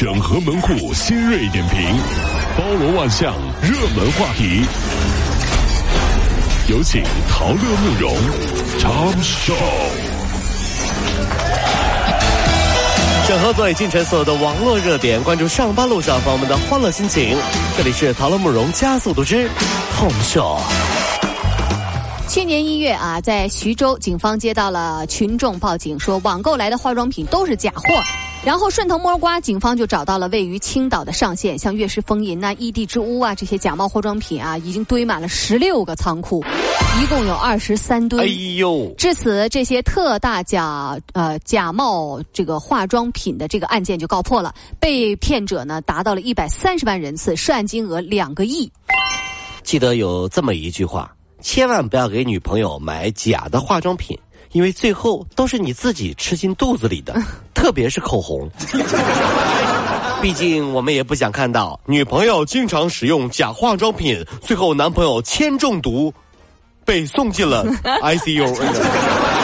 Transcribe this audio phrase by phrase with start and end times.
[0.00, 1.78] 整合门户新锐点评，
[2.56, 4.64] 包罗万象，热门话题。
[6.70, 8.16] 有请陶乐慕容
[8.78, 9.54] 长寿。
[13.28, 17.36] 整合最近城所有的网络热点，关注上班路上朋友们的欢乐心情。
[17.76, 19.50] 这里是陶乐慕容加速度之
[19.98, 20.58] 痛秀。
[22.26, 27.82] 去年一月啊，在徐州，警方接到了群众报警，说网购来的化妆品都是假货。
[28.42, 36.42] 然后顺藤摸瓜，警方就找到了位于青岛的上线，像悦诗风吟呐、异地之屋啊这些假冒化妆品啊，已经堆满了十六个仓库，
[37.02, 38.22] 一共有二十三吨。
[38.22, 38.26] 哎
[38.56, 38.90] 呦！
[38.96, 48.72] 至此，这些特大假呃假冒这个化妆品的这个案件就告破了，被骗者呢达到了一百三十万人次，涉案金额两个亿。
[49.62, 54.18] 记得有这么一句话：千万不要给女朋友买假的化妆品。
[54.52, 57.14] 因为最后都是你自己吃进肚子里的，
[57.60, 58.50] 特别是口红。
[60.22, 66.12] 毕竟我们也不想看到女朋友经常使用假化妆品，最后男朋友铅中毒，
[66.84, 69.39] 被送进了 ICU。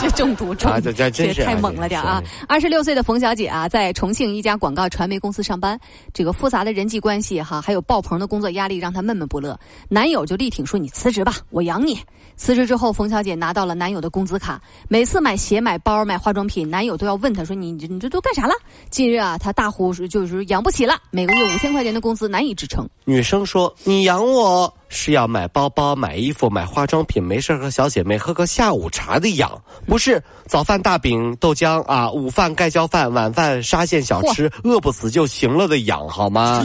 [0.00, 2.22] 这中毒中，这这太猛了点啊！
[2.46, 5.78] 二十六岁的冯小姐啊，在重庆一家广告传媒公司上班，
[6.14, 9.58] 这个复杂的人际关系哈，还有爆棚的工作压力，让她闷闷不乐。
[9.88, 11.98] 男友就力挺说：“你辞职吧，我养你。”
[12.36, 18.52] 辞职之后，冯小姐拿到了男友的工资卡，每次买鞋、买包、买化妆品，男友都要问她说：“你你你这都干啥了？”
[18.90, 22.88] 近日啊，她大呼就是养不起了，每个月五千块钱的工资难以支撑。
[23.04, 29.50] 女生说：“你养我。”是要买包包、买衣服、买化妆品，没事和小姐妹喝个下午茶的养，
[29.86, 36.64] 不是早饭大饼豆浆啊，午饭盖浇饭，晚饭沙县小吃，饿不死就行了的养，好吗？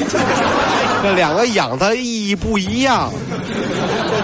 [1.02, 3.12] 这两个养它意义不一样。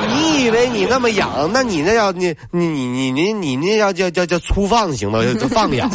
[0.08, 5.36] 你以为你那么养，那你那要你你你你你你那要叫叫叫粗放型的？
[5.36, 5.90] 就放养。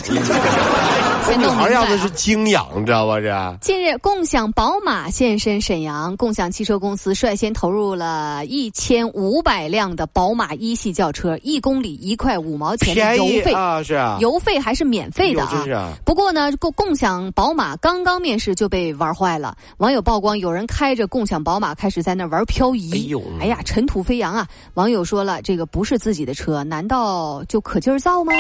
[1.37, 3.19] 女孩要的是精养，你知道吧？
[3.19, 15.93] 这近日，共享宝马现身沈阳，共享汽车公司率先投入了一千五百辆的宝马一系轿车，一公里一块五毛钱的油费啊，是啊，油费还是免费的啊。
[16.05, 24.47] 不过呢，共共享宝马刚刚面世就被玩坏了，网友曝光有人开着共享宝马开始在那玩漂移，哎呦，哎呀，尘土飞扬啊！
[24.75, 28.33] 网友说了，这个不是自己的车，难道就可劲儿造吗？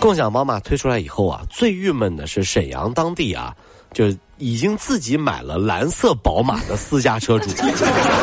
[0.00, 3.54] 共享宝马推出来以后啊，最郁闷的是沈阳当地啊，
[3.92, 4.06] 就
[4.38, 7.50] 已经自己买了蓝色宝马的私家车主，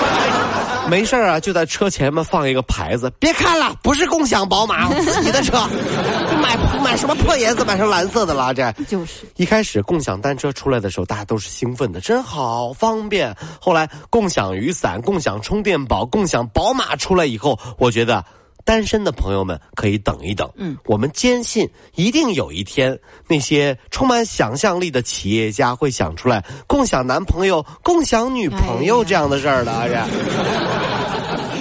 [0.89, 5.67] 没事啊，就在车前面放一个牌子，别看了，不是共享宝马，我自己的车，
[6.41, 13.35] 买买什么破颜色，买成蓝色的了，这就是一开始共享单车出来的时候，大家都是兴奋的，真好方便。
[13.59, 18.23] 后来共享雨伞、共享充电宝、共享宝马出来以后，我觉得。
[18.65, 31.54] 单身的朋友们可以等一等，嗯，我们坚信一定有一天，那些充满想象力的企业家会想出来共享男朋友、共享女朋友这样的事儿的，而且。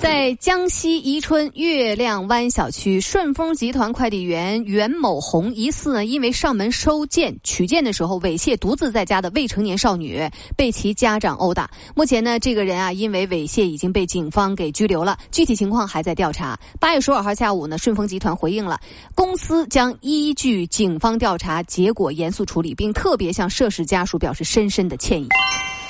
[0.00, 10.22] 在江西宜春月亮湾小区，顺丰集团快递员袁某红疑似呢，因为上门收件取件的时候猥亵独自在家的未成年少女，
[10.56, 11.68] 被其家长殴打。
[11.96, 16.56] 目前呢，这个人啊，因为猥亵已经被警方给拘留了，具体情况还在调查。
[16.78, 18.78] 八月十五号下午呢，顺丰集团回应了，
[19.16, 25.26] 公司将依据警方调查结果严肃处理，并特别向涉事家属表示深深的歉意。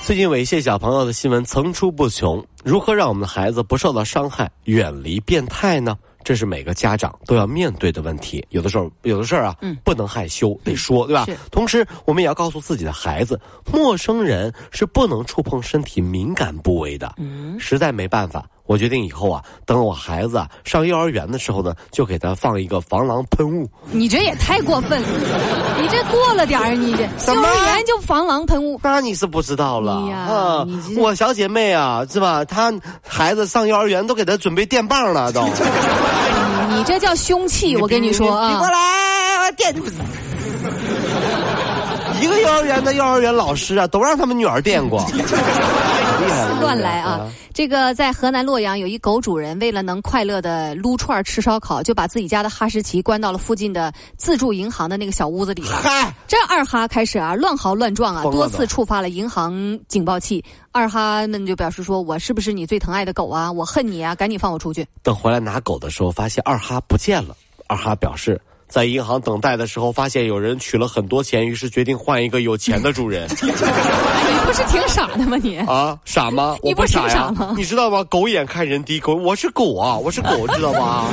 [0.02, 5.98] 最近猥亵小朋友的新闻层出不穷，如何让我们的孩子不受到伤害，远离变态呢？
[6.24, 8.44] 这是每个家长都要面对的问题。
[8.50, 11.26] 有的时候，有的事儿啊，嗯，不能害羞，得说，对吧？
[11.50, 13.38] 同时，我们也要告诉自己的孩子，
[13.70, 17.14] 陌生人是不能触碰身体敏感部位的。
[17.18, 18.48] 嗯，实在没办法。
[18.68, 23.66] 我决定以后啊，等我孩子啊上幼儿园的时候呢，就给他放一个防狼喷雾。
[23.90, 25.08] 你这也太过分了，
[25.80, 27.02] 你这过了点儿，你这
[27.32, 28.78] 幼儿园就防狼喷雾？
[28.84, 30.66] 那你是不知道了啊！
[30.98, 32.44] 我小姐妹啊，是吧？
[32.44, 32.70] 她
[33.02, 35.42] 孩子上幼儿园都给她准备电棒了，都。
[36.76, 38.50] 你这叫凶器，我跟你说啊！
[38.50, 39.74] 你过来，电。
[42.20, 45.04] 一个幼儿园的幼儿园老师啊，都让他们女儿电过。
[46.60, 47.30] 乱来啊！
[47.54, 55.62] 这个在河南洛阳有一狗主人，为了能快乐的撸串吃烧烤，就把自己家的哈士奇关到了附近的自助银行的那个小屋子里。
[55.62, 60.44] 嗨，这二哈开始啊乱嚎乱撞啊，多次触发了银行警报器。
[60.72, 63.50] 二哈们就表示说：“我是不是你最疼爱的狗啊？
[63.50, 64.14] 我恨你啊！
[64.14, 67.36] 赶紧放我出去！”等回来拿狗的时候，发现二哈不见了。
[67.68, 68.40] 二哈表示。
[68.68, 73.26] 在银行等待的时候，发现有人取了很多钱，于是决定换一个有钱的主人。
[73.40, 73.50] 你
[74.44, 75.36] 不是挺傻的吗？
[75.42, 76.56] 你啊，傻吗？
[76.62, 77.32] 我不傻呀？
[77.56, 78.04] 你知道吗？
[78.04, 81.04] 狗眼看人低，狗我是狗啊，我是狗，知道吗？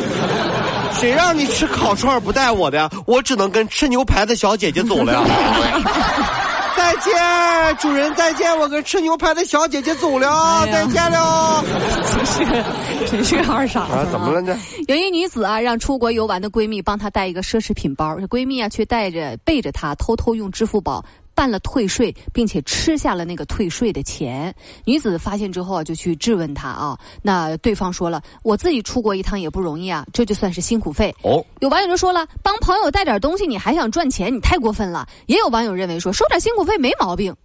[1.00, 2.90] 谁让你吃烤串不带我的呀？
[3.06, 5.22] 我只能跟吃牛排的小姐姐走了呀。
[6.76, 11.64] 再见，主人再见，我跟吃牛排的小姐姐走了，再见了。
[12.14, 12.64] 真是个，
[13.12, 14.58] 真是个二傻子啊，怎么了呢？
[14.88, 21.04] 有一女子啊，让出国游玩的闺蜜帮她带一个奢侈品包，这闺蜜啊却带着背着她偷偷用支付宝。
[21.36, 24.56] 办了退税，并且吃下了那个退税的钱。
[24.86, 26.98] 女子发现之后啊，就去质问他啊。
[27.22, 37.36] 那对方说了：“我自己出国一趟也不容易啊，这就算是辛苦费。”哦，有网友就说了：“帮朋友带点东西，你还想赚钱，你太过分了。”也有网友认为说：“收点辛苦费没毛病。”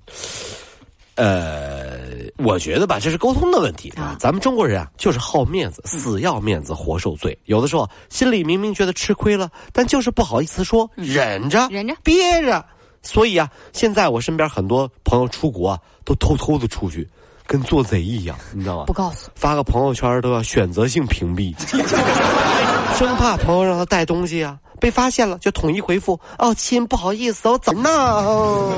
[1.17, 1.99] 呃，
[2.39, 4.17] 我觉得吧，这是沟通的问题啊。
[4.19, 7.37] 咱们中国人啊，就是好面子，死要面子活受罪。
[7.45, 12.65] 有的时候心里明明觉得吃亏了，但就是不好意思说，忍着，忍着，憋着。
[13.03, 17.09] 所以啊，现在我身边很多朋友出国啊，都偷偷的出去，
[17.47, 18.85] 跟做贼一样，你知道吗？
[18.87, 21.55] 不告诉，发个朋友圈都要选择性屏蔽，
[22.97, 28.73] 生怕朋友让他带东西啊，被发现了就统一回复：哦，亲，不好意思，我怎么呢？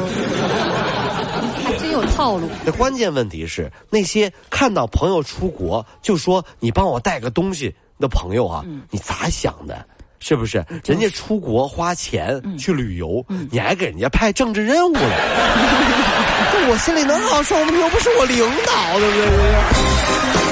[1.64, 2.48] 还真有套路。
[2.64, 9.84] 那关键问题是，那些看到朋友出国就说你帮我带个东西的朋友啊，你咋想的？
[10.22, 10.64] 是不是？
[10.86, 15.00] 人家出国花钱去旅游，你还给人家派政治任务了？
[16.52, 17.70] 这我心里能好受吗？
[17.72, 20.51] 你又不是我领导，对不对？